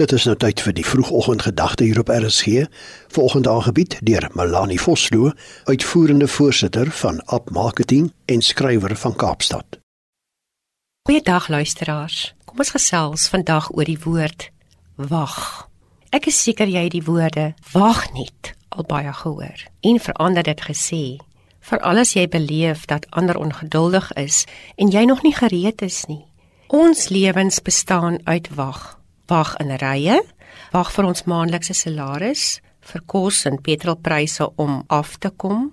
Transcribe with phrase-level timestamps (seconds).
[0.00, 2.62] Dit is nou tyd vir die vroegoggendgedagte hier op RSG,
[3.12, 5.32] volgende aangebied deur Melanie Vosloo,
[5.64, 9.76] uitvoerende voorsitter van App Marketing en skrywer van Kaapstad.
[11.04, 12.34] Goeiedag luisteraars.
[12.44, 14.46] Kom ons gesels vandag oor die woord
[14.96, 15.68] wag.
[16.16, 20.62] Ek is seker jy het die woorde wag net al baie gehoor en verander dit
[20.70, 21.02] gesê.
[21.60, 24.46] Veral as jy beleef dat ander ongeduldig is
[24.80, 26.24] en jy nog nie gereed is nie.
[26.72, 28.96] Ons lewens bestaan uit wag
[29.30, 30.18] wag in rye,
[30.74, 35.70] wag vir ons maandelikse salaris, vir kos en petrolpryse om af te kom,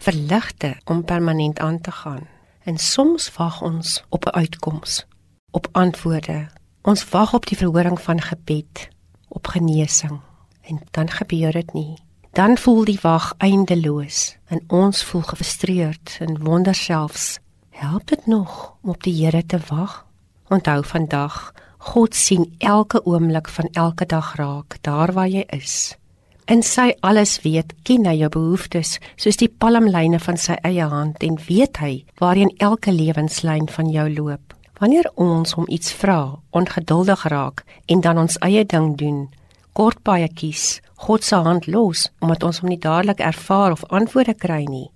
[0.00, 2.26] vir ligte om permanent aan te gaan.
[2.64, 5.06] En soms wag ons op 'n uitkoms,
[5.50, 6.48] op antwoorde.
[6.82, 8.88] Ons wag op die verhoring van gebed,
[9.28, 10.20] op genesing.
[10.62, 11.94] En dan gebeur dit nie.
[12.32, 17.38] Dan voel die wag eindeloos en ons voel gefrustreerd en wonder selfs,
[17.70, 20.06] help dit nog om op die Here te wag?
[20.48, 25.96] Onthou vandag God sien elke oomblik van elke dag raak, daar waar jy is.
[26.44, 31.24] In sy alles weet, ken hy jou behoeftes soos die palmlyne van sy eie hand
[31.24, 34.52] en weet hy waarheen elke lewenslyn van jou loop.
[34.76, 39.24] Wanneer ons hom iets vra, ongeduldig raak en dan ons eie ding doen,
[39.72, 44.36] kort baie kies, God se hand los omdat ons hom nie dadelik ervaar of antwoorde
[44.36, 44.90] kry nie,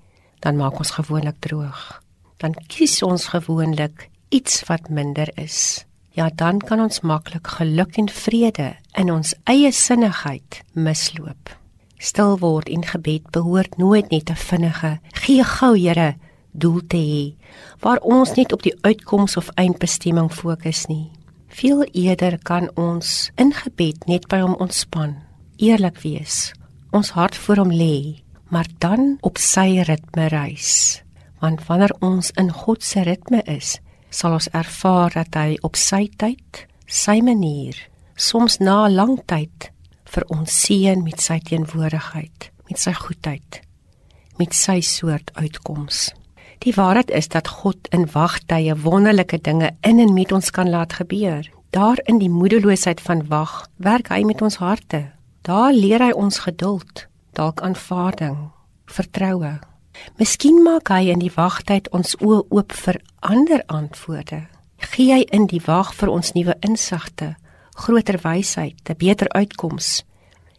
[0.45, 1.80] dan maak ons gewoonlik droog.
[2.45, 8.09] Dan kies ons gewoonlik iets wat minder is ja dan kan ons maklik geluk en
[8.09, 11.51] vrede in ons eie sinnigheid misloop.
[11.98, 16.15] Stil word en gebed behoort nooit net 'n vinnige gee gou Here
[16.53, 17.35] doel te hê
[17.83, 21.11] waar ons net op die uitkoms of eindbestemming fokus nie.
[21.48, 25.17] Veel eerder kan ons in gebed net by hom ontspan,
[25.57, 26.53] eerlik wees,
[26.91, 31.03] ons hart voor hom lê, maar dan op sy ritme reis.
[31.39, 33.79] Want wanneer ons in God se ritme is,
[34.15, 37.77] sal ons ervaar dat hy op sy tyd, sy manier,
[38.15, 39.70] soms na lang tyd
[40.15, 43.61] vir ons seën met sy teenwoordigheid, met sy goedheid,
[44.39, 46.12] met sy soort uitkoms.
[46.65, 50.95] Die waarheid is dat God in wagtye wonderlike dinge in en met ons kan laat
[51.01, 51.42] gebeur.
[51.74, 55.11] Daar in die moedeloosheid van wag, werk hy met ons harte.
[55.45, 58.39] Daar leer hy ons geduld, dalk aanvaarding,
[58.86, 59.58] vertroue.
[60.19, 64.45] Miskien maak hy in die wagtyd ons oë oop vir ander antwoorde.
[64.77, 67.35] Gee hy in die wag vir ons nuwe insigte,
[67.74, 70.05] groter wysheid, 'n beter uitkoms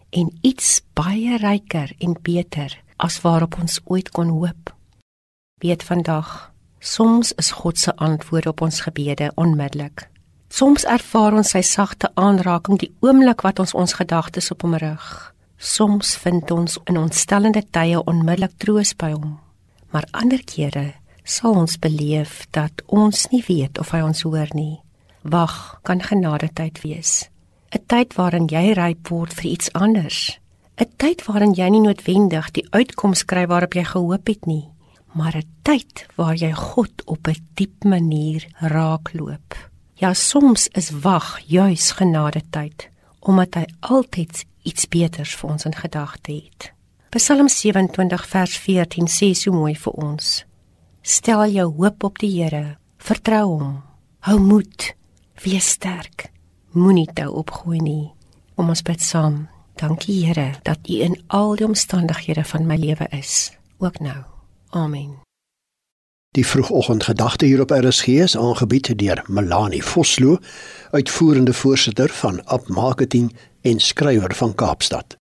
[0.09, 4.73] en iets baie ryker en beter as waarop ons ooit kon hoop.
[5.61, 10.09] Weet vandag, soms is God se antwoord op ons gebede onmiddellik.
[10.49, 15.33] Soms ervaar ons sy sagte aanraking die oomblik wat ons ons gedagtes op hom rig.
[15.57, 19.39] Soms vind ons in ontstellende tye onmiddellik troos by hom,
[19.91, 20.93] maar ander kere
[21.25, 24.79] sal ons beleef dat ons nie weet of hy ons hoor nie.
[25.25, 27.29] Wag, kan genade tyd wees.
[27.73, 30.37] 'n Tyd waarin jy ryp word vir iets anders.
[30.77, 34.69] 'n Tyd waarin jy nie noodwendig die uitkoms kry waarop jy gehoop het nie,
[35.13, 39.55] maar 'n tyd waar jy God op 'n diep manier raakloop.
[39.95, 45.73] Ja, soms is wag juis genade tyd omdat hy altyd iets beters vir ons in
[45.73, 46.71] gedagte het.
[47.09, 50.45] Psalm 27 vers 14 sê so mooi vir ons:
[51.05, 53.73] Stel jou hoop op die Here, vertrou hom.
[54.25, 54.87] Hou moed,
[55.43, 56.31] wees sterk.
[56.73, 58.07] Moenie toe opgooi nie.
[58.57, 59.43] Om ons bid saam.
[59.77, 64.17] Dankie Here dat U in al die omstandighede van my lewe is, ook nou.
[64.73, 65.21] Amen.
[66.33, 70.39] Die vroegoggendgedagte hier op RSG is aangebied deur Melanie Vosloo,
[70.91, 73.29] uitvoerende voorsitter van App Marketing
[73.61, 75.17] en skrywer van Kaapstad.